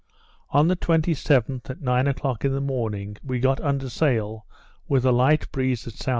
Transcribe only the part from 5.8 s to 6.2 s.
at S.W.